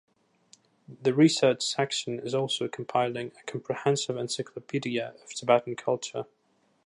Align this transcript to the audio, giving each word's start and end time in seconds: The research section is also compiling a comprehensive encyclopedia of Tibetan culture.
The 0.87 1.13
research 1.13 1.61
section 1.61 2.17
is 2.17 2.33
also 2.33 2.67
compiling 2.67 3.33
a 3.39 3.43
comprehensive 3.43 4.17
encyclopedia 4.17 5.13
of 5.23 5.35
Tibetan 5.35 5.75
culture. 5.75 6.25